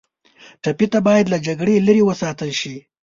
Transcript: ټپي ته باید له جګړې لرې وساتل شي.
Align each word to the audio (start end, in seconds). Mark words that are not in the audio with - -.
ټپي 0.63 0.85
ته 0.93 0.99
باید 1.07 1.25
له 1.33 1.37
جګړې 1.47 1.75
لرې 1.87 2.03
وساتل 2.05 2.51
شي. 2.59 2.75